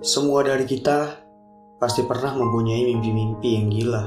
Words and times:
Semua 0.00 0.40
dari 0.40 0.64
kita 0.64 1.12
pasti 1.76 2.08
pernah 2.08 2.32
mempunyai 2.32 2.88
mimpi-mimpi 2.88 3.48
yang 3.52 3.68
gila. 3.68 4.04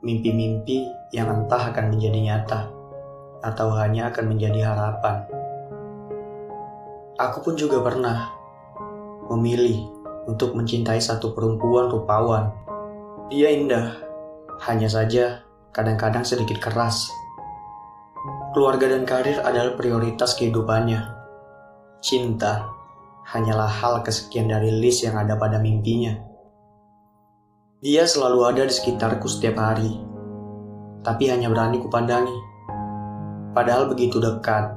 Mimpi-mimpi 0.00 0.88
yang 1.12 1.28
entah 1.28 1.68
akan 1.68 1.92
menjadi 1.92 2.16
nyata 2.16 2.60
atau 3.44 3.68
hanya 3.76 4.08
akan 4.08 4.32
menjadi 4.32 4.72
harapan. 4.72 5.28
Aku 7.20 7.44
pun 7.44 7.60
juga 7.60 7.84
pernah 7.84 8.32
memilih 9.28 9.84
untuk 10.24 10.56
mencintai 10.56 10.96
satu 10.96 11.36
perempuan 11.36 11.92
rupawan. 11.92 12.56
Dia 13.28 13.52
indah, 13.52 14.00
hanya 14.64 14.88
saja 14.88 15.44
kadang-kadang 15.76 16.24
sedikit 16.24 16.56
keras. 16.56 17.04
Keluarga 18.56 18.96
dan 18.96 19.04
karir 19.04 19.44
adalah 19.44 19.76
prioritas 19.76 20.32
kehidupannya. 20.40 21.20
Cinta 22.00 22.80
hanyalah 23.26 23.70
hal 23.70 24.02
kesekian 24.02 24.50
dari 24.50 24.68
list 24.68 25.06
yang 25.06 25.14
ada 25.14 25.38
pada 25.38 25.62
mimpinya. 25.62 26.14
Dia 27.82 28.06
selalu 28.06 28.40
ada 28.46 28.62
di 28.62 28.74
sekitarku 28.74 29.26
setiap 29.26 29.58
hari, 29.58 29.98
tapi 31.02 31.26
hanya 31.30 31.50
berani 31.50 31.82
kupandangi. 31.82 32.38
Padahal 33.52 33.90
begitu 33.90 34.22
dekat, 34.22 34.70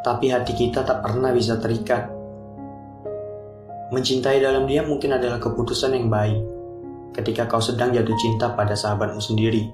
tapi 0.00 0.32
hati 0.32 0.56
kita 0.56 0.80
tak 0.80 1.04
pernah 1.04 1.28
bisa 1.30 1.60
terikat. 1.60 2.08
Mencintai 3.90 4.40
dalam 4.40 4.64
dia 4.64 4.86
mungkin 4.86 5.18
adalah 5.18 5.42
keputusan 5.42 5.92
yang 5.98 6.08
baik 6.08 6.40
ketika 7.10 7.50
kau 7.50 7.60
sedang 7.60 7.90
jatuh 7.90 8.14
cinta 8.16 8.54
pada 8.54 8.72
sahabatmu 8.78 9.18
sendiri. 9.18 9.66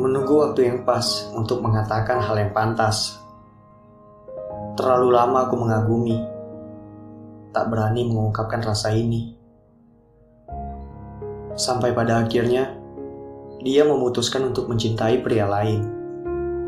Menunggu 0.00 0.40
waktu 0.40 0.66
yang 0.72 0.88
pas 0.88 1.28
untuk 1.36 1.60
mengatakan 1.60 2.24
hal 2.24 2.40
yang 2.40 2.56
pantas 2.56 3.19
Terlalu 4.78 5.08
lama 5.10 5.50
aku 5.50 5.54
mengagumi, 5.58 6.18
tak 7.50 7.66
berani 7.66 8.06
mengungkapkan 8.06 8.62
rasa 8.62 8.94
ini. 8.94 9.34
Sampai 11.58 11.90
pada 11.90 12.22
akhirnya, 12.22 12.70
dia 13.60 13.82
memutuskan 13.82 14.54
untuk 14.54 14.70
mencintai 14.70 15.26
pria 15.26 15.50
lain. 15.50 15.82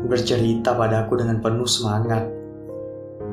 Bercerita 0.03 0.75
padaku 0.75 1.23
dengan 1.23 1.39
penuh 1.39 1.65
semangat. 1.65 2.27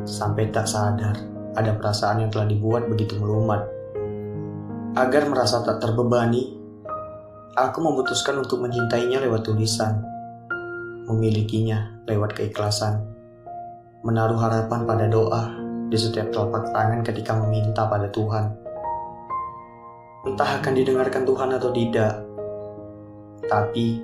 Sampai 0.07 0.55
tak 0.55 0.71
sadar, 0.71 1.19
ada 1.59 1.75
perasaan 1.75 2.23
yang 2.23 2.31
telah 2.31 2.47
dibuat 2.47 2.87
begitu 2.87 3.19
melumat. 3.19 3.67
Agar 4.95 5.27
merasa 5.27 5.67
tak 5.67 5.83
terbebani, 5.83 6.55
aku 7.59 7.79
memutuskan 7.83 8.39
untuk 8.39 8.63
mencintainya 8.63 9.19
lewat 9.19 9.51
tulisan. 9.51 9.99
Memilikinya 11.11 12.07
lewat 12.07 12.39
keikhlasan 12.39 13.20
menaruh 14.01 14.41
harapan 14.41 14.89
pada 14.89 15.07
doa 15.13 15.53
di 15.93 15.99
setiap 15.99 16.33
telapak 16.33 16.73
tangan 16.73 17.05
ketika 17.05 17.37
meminta 17.37 17.85
pada 17.85 18.09
Tuhan. 18.09 18.57
Entah 20.25 20.61
akan 20.61 20.73
didengarkan 20.73 21.25
Tuhan 21.25 21.51
atau 21.57 21.71
tidak, 21.73 22.13
tapi 23.49 24.01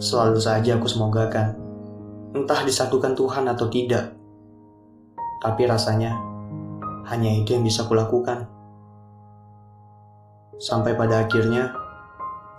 selalu 0.00 0.40
saja 0.40 0.76
aku 0.76 0.88
semogakan. 0.88 1.56
Entah 2.36 2.60
disatukan 2.64 3.16
Tuhan 3.16 3.48
atau 3.48 3.72
tidak, 3.72 4.12
tapi 5.40 5.64
rasanya 5.64 6.12
hanya 7.08 7.32
itu 7.32 7.56
yang 7.56 7.64
bisa 7.64 7.88
kulakukan. 7.88 8.44
Sampai 10.60 10.92
pada 10.92 11.24
akhirnya, 11.24 11.72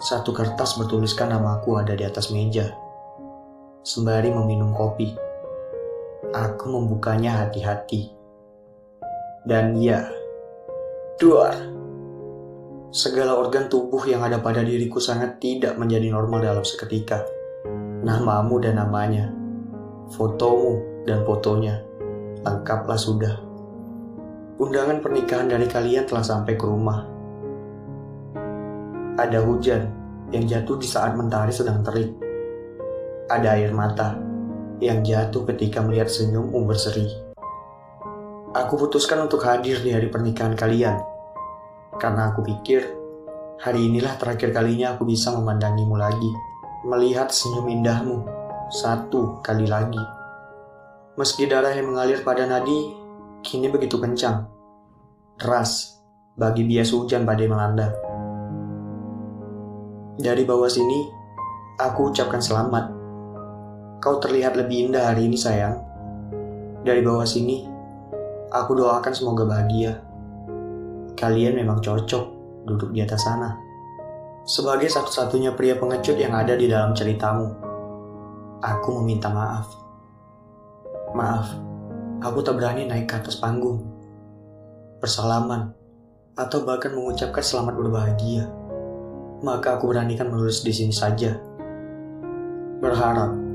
satu 0.02 0.34
kertas 0.34 0.80
bertuliskan 0.80 1.30
namaku 1.30 1.78
ada 1.78 1.94
di 1.94 2.08
atas 2.08 2.34
meja, 2.34 2.74
sembari 3.86 4.34
meminum 4.34 4.74
kopi. 4.74 5.29
Aku 6.20 6.68
membukanya 6.68 7.48
hati-hati. 7.48 8.12
Dan 9.48 9.80
ya, 9.80 10.04
duar. 11.16 11.56
Segala 12.92 13.40
organ 13.40 13.72
tubuh 13.72 14.04
yang 14.04 14.20
ada 14.28 14.44
pada 14.44 14.60
diriku 14.60 15.00
sangat 15.00 15.40
tidak 15.40 15.80
menjadi 15.80 16.12
normal 16.12 16.44
dalam 16.44 16.68
seketika. 16.68 17.24
Namamu 18.04 18.60
dan 18.60 18.84
namanya, 18.84 19.32
fotomu 20.12 20.84
dan 21.08 21.24
fotonya, 21.24 21.88
lengkaplah 22.44 23.00
sudah. 23.00 23.40
Undangan 24.60 25.00
pernikahan 25.00 25.48
dari 25.48 25.72
kalian 25.72 26.04
telah 26.04 26.26
sampai 26.28 26.54
ke 26.60 26.66
rumah. 26.68 27.00
Ada 29.16 29.40
hujan 29.40 29.88
yang 30.36 30.44
jatuh 30.44 30.76
di 30.76 30.88
saat 30.88 31.16
mentari 31.16 31.56
sedang 31.56 31.80
terik. 31.80 32.12
Ada 33.32 33.56
air 33.56 33.72
mata 33.72 34.29
yang 34.80 35.04
jatuh 35.04 35.44
ketika 35.54 35.84
melihat 35.84 36.08
senyummu 36.08 36.64
berseri. 36.64 37.08
Aku 38.56 38.80
putuskan 38.80 39.28
untuk 39.28 39.46
hadir 39.46 39.78
di 39.84 39.94
hari 39.94 40.10
pernikahan 40.10 40.58
kalian, 40.58 40.98
karena 42.02 42.34
aku 42.34 42.42
pikir 42.42 42.82
hari 43.62 43.86
inilah 43.86 44.18
terakhir 44.18 44.56
kalinya 44.56 44.98
aku 44.98 45.06
bisa 45.06 45.30
memandangimu 45.36 46.00
lagi, 46.00 46.32
melihat 46.88 47.30
senyum 47.30 47.70
indahmu 47.70 48.26
satu 48.74 49.44
kali 49.46 49.70
lagi. 49.70 50.02
Meski 51.20 51.46
darah 51.46 51.76
yang 51.76 51.92
mengalir 51.92 52.24
pada 52.24 52.48
nadi 52.48 52.96
kini 53.44 53.70
begitu 53.70 54.00
kencang, 54.00 54.48
deras 55.38 56.00
bagi 56.40 56.64
bias 56.64 56.96
hujan 56.96 57.28
badai 57.28 57.52
melanda. 57.52 57.92
Dari 60.20 60.44
bawah 60.48 60.72
sini, 60.72 61.06
aku 61.80 62.12
ucapkan 62.12 62.44
selamat 62.44 62.99
Kau 64.00 64.16
terlihat 64.16 64.56
lebih 64.56 64.88
indah 64.88 65.12
hari 65.12 65.28
ini 65.28 65.36
sayang. 65.36 65.76
Dari 66.88 67.04
bawah 67.04 67.28
sini, 67.28 67.68
aku 68.48 68.72
doakan 68.80 69.12
semoga 69.12 69.44
bahagia. 69.44 70.00
Kalian 71.20 71.60
memang 71.60 71.84
cocok 71.84 72.24
duduk 72.64 72.96
di 72.96 73.04
atas 73.04 73.28
sana. 73.28 73.60
Sebagai 74.48 74.88
satu-satunya 74.88 75.52
pria 75.52 75.76
pengecut 75.76 76.16
yang 76.16 76.32
ada 76.32 76.56
di 76.56 76.72
dalam 76.72 76.96
ceritamu, 76.96 77.52
aku 78.64 78.90
meminta 79.04 79.28
maaf. 79.28 79.68
Maaf, 81.12 81.52
aku 82.24 82.40
tak 82.40 82.56
berani 82.56 82.88
naik 82.88 83.12
ke 83.12 83.20
atas 83.20 83.36
panggung, 83.36 83.84
bersalaman, 85.04 85.76
atau 86.40 86.64
bahkan 86.64 86.96
mengucapkan 86.96 87.44
selamat 87.44 87.76
berbahagia. 87.76 88.48
Maka 89.44 89.76
aku 89.76 89.92
beranikan 89.92 90.32
menulis 90.32 90.64
di 90.64 90.72
sini 90.72 90.96
saja. 90.96 91.36
Berharap 92.80 93.49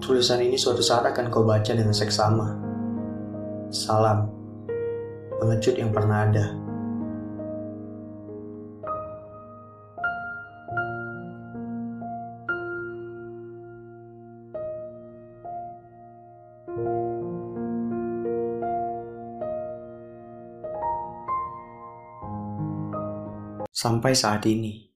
Tulisan 0.00 0.40
ini 0.40 0.56
suatu 0.56 0.80
saat 0.80 1.04
akan 1.04 1.28
kau 1.28 1.44
baca 1.44 1.76
dengan 1.76 1.92
seksama. 1.92 2.56
Salam, 3.68 4.32
pengecut 5.38 5.76
yang 5.76 5.92
pernah 5.92 6.24
ada. 6.24 6.56
Sampai 23.70 24.12
saat 24.18 24.42
ini, 24.48 24.90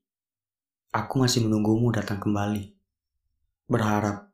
aku 0.91 1.23
masih 1.23 1.47
menunggumu 1.47 1.95
datang 1.95 2.21
kembali. 2.21 2.73
Berharap 3.71 4.34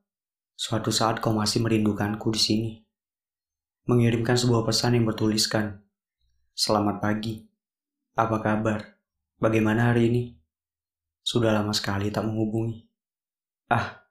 Suatu 0.61 0.93
saat 0.93 1.25
kau 1.25 1.33
masih 1.33 1.65
merindukanku 1.65 2.29
di 2.37 2.37
sini. 2.37 2.73
Mengirimkan 3.89 4.37
sebuah 4.37 4.69
pesan 4.69 4.93
yang 4.93 5.09
bertuliskan, 5.09 5.81
Selamat 6.53 7.01
pagi, 7.01 7.49
apa 8.13 8.37
kabar? 8.45 9.01
Bagaimana 9.41 9.89
hari 9.89 10.13
ini? 10.13 10.25
Sudah 11.25 11.57
lama 11.57 11.73
sekali 11.73 12.13
tak 12.13 12.29
menghubungi. 12.29 12.77
Ah, 13.73 14.05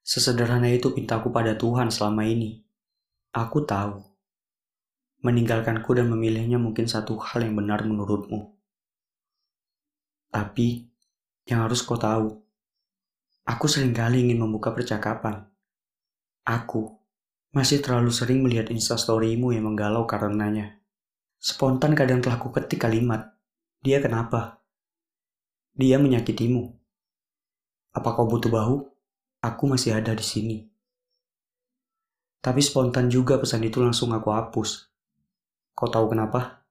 sesederhana 0.00 0.72
itu 0.72 0.96
pintaku 0.96 1.28
pada 1.28 1.60
Tuhan 1.60 1.92
selama 1.92 2.24
ini. 2.24 2.64
Aku 3.36 3.60
tahu. 3.68 4.00
Meninggalkanku 5.20 5.92
dan 5.92 6.08
memilihnya 6.08 6.56
mungkin 6.56 6.88
satu 6.88 7.20
hal 7.20 7.44
yang 7.44 7.52
benar 7.52 7.84
menurutmu. 7.84 8.48
Tapi, 10.32 10.88
yang 11.44 11.68
harus 11.68 11.84
kau 11.84 12.00
tahu, 12.00 12.40
aku 13.44 13.68
sering 13.68 13.92
kali 13.92 14.24
ingin 14.24 14.40
membuka 14.40 14.72
percakapan 14.72 15.51
Aku 16.42 16.98
masih 17.54 17.78
terlalu 17.78 18.10
sering 18.10 18.42
melihat 18.42 18.66
instastorymu 18.74 19.54
yang 19.54 19.70
menggalau 19.70 20.10
karenanya. 20.10 20.82
Spontan 21.38 21.94
kadang 21.94 22.18
telah 22.18 22.40
ku 22.42 22.50
ketik 22.50 22.82
kalimat, 22.82 23.38
dia 23.78 24.02
kenapa? 24.02 24.62
Dia 25.78 26.02
menyakitimu. 26.02 26.74
Apa 27.94 28.18
kau 28.18 28.26
butuh 28.26 28.50
bahu? 28.50 28.76
Aku 29.42 29.70
masih 29.70 29.94
ada 29.94 30.14
di 30.18 30.24
sini. 30.26 30.58
Tapi 32.42 32.58
spontan 32.58 33.06
juga 33.06 33.38
pesan 33.38 33.62
itu 33.62 33.78
langsung 33.78 34.10
aku 34.10 34.34
hapus. 34.34 34.90
Kau 35.78 35.86
tahu 35.86 36.10
kenapa? 36.10 36.66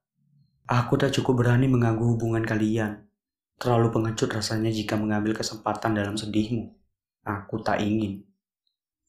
Aku 0.68 1.00
tak 1.00 1.16
cukup 1.16 1.44
berani 1.44 1.64
mengganggu 1.64 2.16
hubungan 2.16 2.44
kalian. 2.44 3.08
Terlalu 3.56 3.88
pengecut 3.88 4.28
rasanya 4.36 4.68
jika 4.68 5.00
mengambil 5.00 5.32
kesempatan 5.32 5.96
dalam 5.96 6.20
sedihmu. 6.20 6.76
Aku 7.24 7.60
tak 7.64 7.80
ingin. 7.80 8.31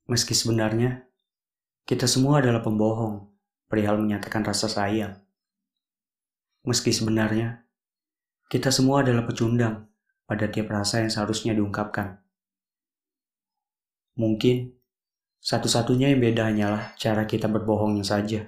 Meski 0.03 0.35
sebenarnya 0.35 1.07
kita 1.88 2.11
semua 2.11 2.44
adalah 2.44 2.59
pembohong, 2.59 3.27
perihal 3.71 4.00
menyatakan 4.00 4.44
rasa 4.44 4.67
sayang. 4.67 5.15
Meski 6.63 6.91
sebenarnya, 6.95 7.63
kita 8.51 8.71
semua 8.71 9.03
adalah 9.03 9.23
pecundang 9.23 9.88
pada 10.23 10.47
tiap 10.51 10.71
rasa 10.71 11.03
yang 11.03 11.11
seharusnya 11.11 11.51
diungkapkan. 11.55 12.23
Mungkin, 14.19 14.75
satu-satunya 15.44 16.11
yang 16.11 16.19
beda 16.23 16.51
hanyalah 16.51 16.95
cara 16.95 17.23
kita 17.23 17.51
berbohongnya 17.51 18.03
saja. 18.03 18.47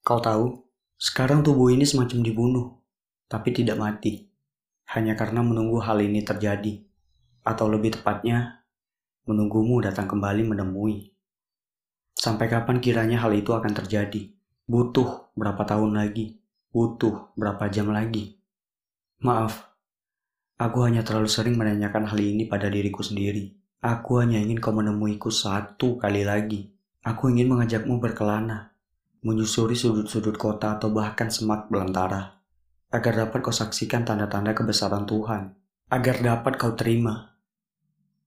Kau 0.00 0.20
tahu, 0.20 0.64
sekarang 0.96 1.44
tubuh 1.44 1.72
ini 1.72 1.84
semacam 1.84 2.24
dibunuh, 2.24 2.66
tapi 3.28 3.52
tidak 3.52 3.76
mati. 3.80 4.32
Hanya 4.96 5.12
karena 5.12 5.44
menunggu 5.44 5.76
hal 5.80 6.00
ini 6.00 6.24
terjadi. 6.24 6.84
Atau 7.44 7.68
lebih 7.68 8.00
tepatnya, 8.00 8.65
menunggumu 9.26 9.82
datang 9.82 10.06
kembali 10.06 10.46
menemui. 10.46 11.10
Sampai 12.14 12.46
kapan 12.46 12.78
kiranya 12.78 13.26
hal 13.26 13.34
itu 13.34 13.50
akan 13.50 13.74
terjadi? 13.74 14.30
Butuh 14.70 15.34
berapa 15.34 15.66
tahun 15.66 15.98
lagi? 15.98 16.38
Butuh 16.70 17.34
berapa 17.34 17.66
jam 17.66 17.90
lagi? 17.90 18.38
Maaf, 19.26 19.66
aku 20.62 20.78
hanya 20.86 21.02
terlalu 21.02 21.26
sering 21.26 21.58
menanyakan 21.58 22.06
hal 22.06 22.18
ini 22.22 22.46
pada 22.46 22.70
diriku 22.70 23.02
sendiri. 23.02 23.50
Aku 23.82 24.22
hanya 24.22 24.38
ingin 24.38 24.62
kau 24.62 24.70
menemuiku 24.70 25.34
satu 25.34 25.98
kali 25.98 26.22
lagi. 26.22 26.70
Aku 27.02 27.26
ingin 27.26 27.50
mengajakmu 27.50 27.98
berkelana, 27.98 28.74
menyusuri 29.26 29.74
sudut-sudut 29.74 30.38
kota 30.38 30.78
atau 30.78 30.90
bahkan 30.94 31.30
semak 31.30 31.66
belantara, 31.66 32.38
agar 32.94 33.26
dapat 33.26 33.42
kau 33.42 33.54
saksikan 33.54 34.06
tanda-tanda 34.06 34.54
kebesaran 34.54 35.06
Tuhan, 35.06 35.54
agar 35.90 36.16
dapat 36.22 36.58
kau 36.58 36.74
terima 36.74 37.35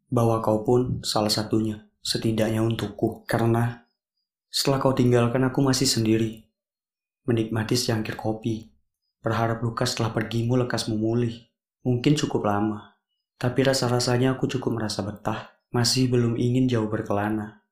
bahwa 0.10 0.42
kau 0.42 0.66
pun 0.66 1.00
salah 1.06 1.30
satunya, 1.30 1.86
setidaknya 2.02 2.66
untukku, 2.66 3.24
karena 3.30 3.86
setelah 4.50 4.82
kau 4.82 4.98
tinggalkan 4.98 5.46
aku 5.46 5.62
masih 5.62 5.86
sendiri, 5.86 6.50
menikmati 7.30 7.78
secangkir 7.78 8.18
kopi, 8.18 8.74
berharap 9.22 9.62
luka 9.62 9.86
setelah 9.86 10.10
pergimu 10.10 10.58
lekas 10.58 10.90
memulih. 10.90 11.48
Mungkin 11.86 12.18
cukup 12.20 12.44
lama, 12.44 13.00
tapi 13.40 13.64
rasa-rasanya 13.64 14.36
aku 14.36 14.52
cukup 14.52 14.84
merasa 14.84 15.00
betah. 15.00 15.56
Masih 15.72 16.12
belum 16.12 16.36
ingin 16.36 16.68
jauh 16.68 16.92
berkelana. 16.92 17.64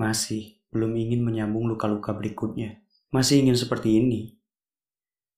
Masih 0.00 0.64
belum 0.72 0.96
ingin 0.96 1.20
menyambung 1.20 1.68
luka-luka 1.68 2.16
berikutnya. 2.16 2.80
Masih 3.12 3.44
ingin 3.44 3.52
seperti 3.52 4.00
ini. 4.00 4.40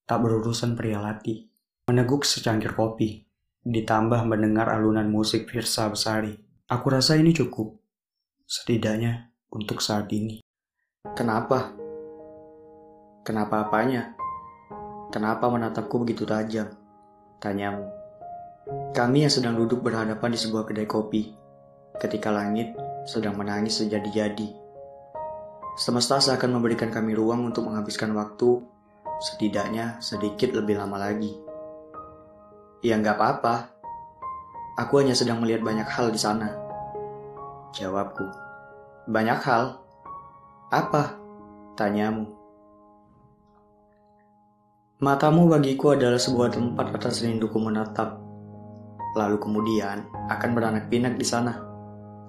Tak 0.07 0.23
berurusan 0.23 0.79
pria 0.79 1.03
latih. 1.03 1.51
Meneguk 1.91 2.23
secangkir 2.23 2.71
kopi, 2.79 3.26
ditambah 3.67 4.23
mendengar 4.23 4.71
alunan 4.71 5.11
musik 5.11 5.51
Firsa 5.51 5.91
Besari. 5.91 6.31
Aku 6.71 6.87
rasa 6.87 7.19
ini 7.19 7.35
cukup. 7.35 7.75
Setidaknya 8.47 9.35
untuk 9.51 9.83
saat 9.83 10.07
ini. 10.15 10.39
Kenapa? 11.11 11.75
Kenapa 13.27 13.67
apanya? 13.67 14.15
Kenapa 15.11 15.51
menatapku 15.51 15.99
begitu 15.99 16.23
tajam? 16.23 16.71
Tanyamu. 17.43 17.91
Kami 18.95 19.27
yang 19.27 19.33
sedang 19.35 19.59
duduk 19.59 19.83
berhadapan 19.83 20.31
di 20.31 20.39
sebuah 20.39 20.63
kedai 20.63 20.87
kopi, 20.87 21.35
ketika 21.99 22.31
langit 22.31 22.71
sedang 23.03 23.35
menangis 23.35 23.83
sejadi-jadi. 23.83 24.47
Semesta 25.75 26.23
seakan 26.23 26.55
memberikan 26.55 26.87
kami 26.87 27.19
ruang 27.19 27.43
untuk 27.51 27.67
menghabiskan 27.67 28.15
waktu, 28.15 28.63
setidaknya 29.19 29.99
sedikit 29.99 30.55
lebih 30.55 30.79
lama 30.79 30.95
lagi. 30.99 31.46
Ya 32.87 32.95
nggak 32.95 33.19
apa-apa, 33.19 33.67
aku 34.79 35.03
hanya 35.03 35.11
sedang 35.11 35.43
melihat 35.43 35.59
banyak 35.59 35.91
hal 35.91 36.07
di 36.07 36.15
sana. 36.15 36.55
Jawabku. 37.75 38.23
Banyak 39.11 39.43
hal? 39.43 39.75
Apa? 40.71 41.19
Tanyamu. 41.75 42.31
Matamu 45.03 45.51
bagiku 45.51 45.99
adalah 45.99 46.15
sebuah 46.15 46.55
tempat 46.55 46.95
atas 46.95 47.27
rinduku 47.27 47.59
menatap. 47.59 48.23
Lalu 49.19 49.35
kemudian 49.35 50.07
akan 50.31 50.55
beranak 50.55 50.87
pinak 50.87 51.19
di 51.19 51.27
sana. 51.27 51.59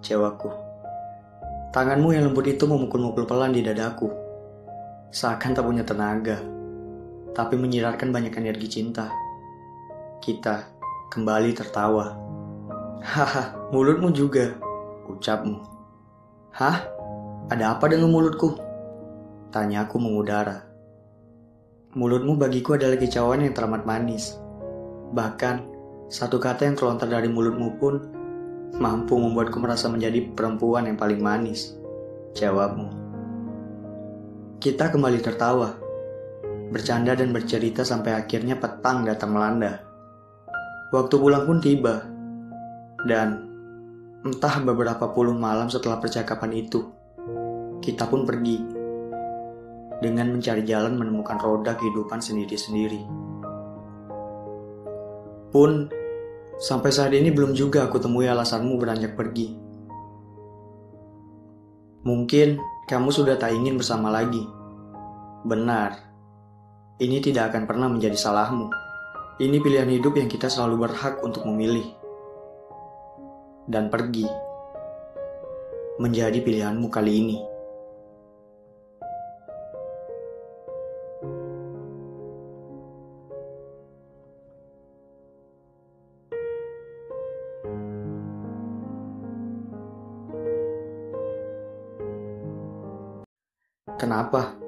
Jawabku. 0.03 0.51
Tanganmu 1.71 2.19
yang 2.19 2.35
lembut 2.35 2.51
itu 2.51 2.67
memukul-mukul 2.67 3.31
pelan 3.31 3.55
di 3.55 3.63
dadaku. 3.63 4.11
Seakan 5.15 5.55
tak 5.55 5.63
punya 5.63 5.87
tenaga, 5.87 6.43
tapi 7.31 7.55
menyiratkan 7.55 8.11
banyak 8.11 8.35
energi 8.35 8.67
cinta. 8.67 9.28
Kita 10.19 10.67
kembali 11.15 11.55
tertawa. 11.55 12.19
Haha, 12.99 13.70
mulutmu 13.70 14.11
juga, 14.11 14.50
ucapmu. 15.06 15.62
Hah? 16.50 16.82
Ada 17.49 17.79
apa 17.79 17.87
dengan 17.87 18.11
mulutku? 18.11 18.59
Tanyaku 19.55 19.97
mengudara. 20.03 20.67
Mulutmu 21.94 22.35
bagiku 22.35 22.75
adalah 22.75 22.99
kicauan 22.99 23.47
yang 23.47 23.55
teramat 23.55 23.87
manis. 23.87 24.37
Bahkan, 25.15 25.56
satu 26.11 26.43
kata 26.43 26.67
yang 26.67 26.76
terlontar 26.76 27.09
dari 27.09 27.31
mulutmu 27.31 27.79
pun 27.79 27.94
mampu 28.76 29.17
membuatku 29.17 29.56
merasa 29.62 29.88
menjadi 29.88 30.35
perempuan 30.35 30.91
yang 30.91 30.99
paling 31.00 31.23
manis. 31.23 31.79
Jawabmu. 32.37 32.91
Kita 34.59 34.91
kembali 34.91 35.19
tertawa, 35.23 35.79
bercanda 36.75 37.14
dan 37.14 37.32
bercerita 37.32 37.87
sampai 37.87 38.19
akhirnya 38.19 38.61
petang 38.61 39.06
datang 39.06 39.32
melanda. 39.32 39.88
Waktu 40.88 41.20
pulang 41.20 41.44
pun 41.44 41.61
tiba, 41.61 42.00
dan 43.05 43.44
entah 44.25 44.56
beberapa 44.64 45.12
puluh 45.12 45.37
malam 45.37 45.69
setelah 45.69 46.00
percakapan 46.00 46.64
itu, 46.64 46.81
kita 47.85 48.08
pun 48.08 48.25
pergi 48.25 48.56
dengan 50.00 50.32
mencari 50.32 50.64
jalan 50.64 50.96
menemukan 50.96 51.37
roda 51.44 51.76
kehidupan 51.76 52.25
sendiri-sendiri. 52.25 53.05
Pun, 55.52 55.93
sampai 56.56 56.88
saat 56.88 57.12
ini 57.12 57.37
belum 57.37 57.52
juga 57.52 57.85
aku 57.85 58.00
temui 58.00 58.25
alasanmu 58.25 58.81
beranjak 58.81 59.12
pergi. 59.12 59.61
Mungkin 62.00 62.56
kamu 62.88 63.08
sudah 63.12 63.37
tak 63.37 63.52
ingin 63.52 63.76
bersama 63.76 64.08
lagi. 64.08 64.40
Benar, 65.44 66.00
ini 66.96 67.20
tidak 67.20 67.52
akan 67.52 67.69
pernah 67.69 67.93
menjadi 67.93 68.17
salahmu. 68.17 68.88
Ini 69.38 69.62
pilihan 69.62 69.87
hidup 69.87 70.19
yang 70.19 70.26
kita 70.26 70.50
selalu 70.50 70.90
berhak 70.90 71.23
untuk 71.23 71.46
memilih. 71.46 71.87
Dan 73.70 73.87
pergi 73.87 74.26
menjadi 76.02 76.43
pilihanmu 76.43 76.90
kali 76.90 77.12
ini. 77.23 77.38
Kenapa? 94.02 94.59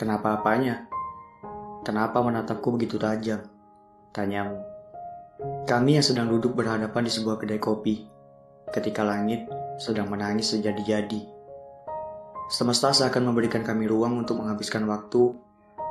Kenapa 0.00 0.40
apanya? 0.40 0.87
Kenapa 1.88 2.20
menatapku 2.20 2.76
begitu 2.76 3.00
tajam? 3.00 3.48
Tanyamu. 4.12 4.60
Kami 5.64 5.96
yang 5.96 6.04
sedang 6.04 6.28
duduk 6.28 6.52
berhadapan 6.52 7.00
di 7.00 7.08
sebuah 7.08 7.40
kedai 7.40 7.56
kopi, 7.56 8.04
ketika 8.76 9.00
langit 9.00 9.48
sedang 9.80 10.12
menangis 10.12 10.52
sejadi-jadi. 10.52 11.24
Semesta 12.52 12.92
seakan 12.92 13.32
memberikan 13.32 13.64
kami 13.64 13.88
ruang 13.88 14.20
untuk 14.20 14.36
menghabiskan 14.36 14.84
waktu, 14.84 15.32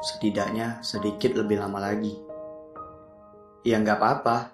setidaknya 0.05 0.85
sedikit 0.85 1.33
lebih 1.33 1.65
lama 1.65 1.81
lagi. 1.81 2.13
Ya 3.65 3.81
nggak 3.81 3.97
apa-apa, 3.97 4.53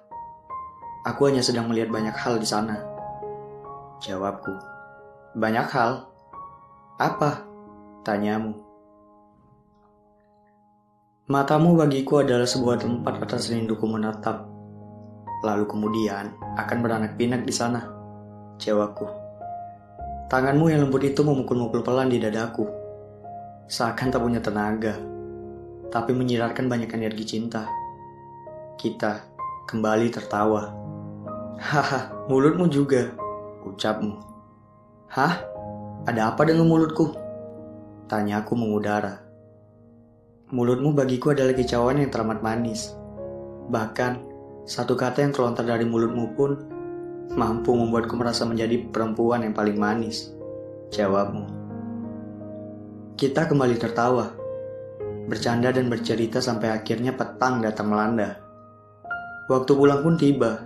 aku 1.03 1.27
hanya 1.27 1.43
sedang 1.43 1.67
melihat 1.67 1.91
banyak 1.91 2.15
hal 2.15 2.39
di 2.39 2.47
sana. 2.47 2.79
Jawabku. 3.99 4.55
Banyak 5.35 5.67
hal? 5.75 6.07
Apa? 7.03 7.43
Tanyamu. 8.07 8.55
Matamu 11.23 11.79
bagiku 11.79 12.19
adalah 12.19 12.43
sebuah 12.43 12.83
tempat 12.83 13.23
atas 13.23 13.47
rinduku 13.47 13.87
menatap. 13.87 14.43
Lalu 15.39 15.63
kemudian 15.71 16.35
akan 16.59 16.77
beranak 16.83 17.15
pinak 17.15 17.47
di 17.47 17.53
sana. 17.55 17.87
Jawabku. 18.59 19.07
Tanganmu 20.27 20.67
yang 20.67 20.83
lembut 20.83 20.99
itu 21.07 21.23
memukul-mukul 21.23 21.79
pelan 21.79 22.11
di 22.11 22.19
dadaku. 22.19 22.67
Seakan 23.71 24.11
tak 24.11 24.19
punya 24.19 24.43
tenaga, 24.43 24.99
tapi 25.95 26.11
menyiratkan 26.11 26.67
banyak 26.67 26.91
energi 26.91 27.23
cinta. 27.23 27.71
Kita 28.75 29.23
kembali 29.71 30.11
tertawa. 30.11 30.75
Haha, 31.55 32.27
mulutmu 32.27 32.67
juga, 32.67 33.15
ucapmu. 33.63 34.19
Hah? 35.07 35.39
Ada 36.03 36.35
apa 36.35 36.43
dengan 36.43 36.67
mulutku? 36.67 37.15
Tanyaku 38.11 38.59
mengudara. 38.59 39.22
Mulutmu 40.53 40.93
bagiku 40.93 41.33
adalah 41.33 41.57
kicauan 41.57 41.97
yang 41.97 42.13
teramat 42.13 42.45
manis. 42.45 42.93
Bahkan, 43.73 44.21
satu 44.69 44.93
kata 44.93 45.25
yang 45.25 45.33
terlontar 45.33 45.65
dari 45.65 45.81
mulutmu 45.81 46.37
pun 46.37 46.51
mampu 47.33 47.73
membuatku 47.73 48.13
merasa 48.13 48.45
menjadi 48.45 48.85
perempuan 48.93 49.41
yang 49.41 49.57
paling 49.57 49.73
manis. 49.81 50.29
Jawabmu. 50.93 51.49
Kita 53.17 53.49
kembali 53.49 53.81
tertawa, 53.81 54.29
bercanda 55.25 55.73
dan 55.73 55.89
bercerita 55.89 56.37
sampai 56.37 56.69
akhirnya 56.69 57.17
petang 57.17 57.65
datang 57.65 57.89
melanda. 57.89 58.37
Waktu 59.49 59.73
pulang 59.73 60.05
pun 60.05 60.21
tiba, 60.21 60.61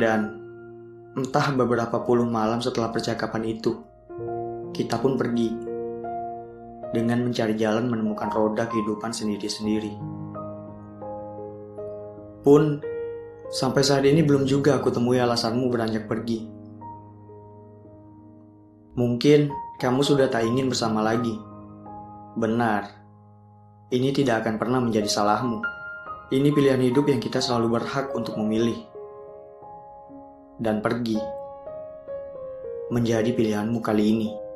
dan 0.00 0.40
entah 1.12 1.52
beberapa 1.52 2.08
puluh 2.08 2.24
malam 2.24 2.64
setelah 2.64 2.88
percakapan 2.88 3.52
itu, 3.52 3.84
kita 4.72 4.96
pun 4.96 5.20
pergi 5.20 5.67
dengan 6.92 7.24
mencari 7.24 7.54
jalan 7.58 7.88
menemukan 7.88 8.32
roda 8.32 8.64
kehidupan 8.64 9.12
sendiri-sendiri. 9.12 9.92
Pun, 12.40 12.80
sampai 13.52 13.82
saat 13.84 14.04
ini 14.08 14.24
belum 14.24 14.48
juga 14.48 14.80
aku 14.80 14.88
temui 14.88 15.20
alasanmu 15.20 15.68
beranjak 15.68 16.08
pergi. 16.08 16.48
Mungkin 18.96 19.52
kamu 19.78 20.00
sudah 20.02 20.26
tak 20.32 20.48
ingin 20.48 20.72
bersama 20.72 21.04
lagi. 21.04 21.36
Benar, 22.34 22.88
ini 23.92 24.10
tidak 24.10 24.42
akan 24.42 24.56
pernah 24.56 24.80
menjadi 24.80 25.06
salahmu. 25.06 25.60
Ini 26.28 26.48
pilihan 26.52 26.82
hidup 26.82 27.08
yang 27.08 27.20
kita 27.20 27.40
selalu 27.40 27.80
berhak 27.80 28.12
untuk 28.12 28.36
memilih. 28.36 28.76
Dan 30.58 30.82
pergi 30.82 31.16
menjadi 32.90 33.30
pilihanmu 33.32 33.78
kali 33.84 34.04
ini. 34.08 34.47